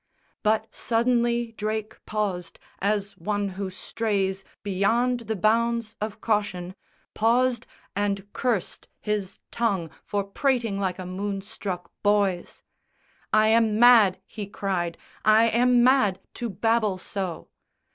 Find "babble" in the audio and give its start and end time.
16.49-16.97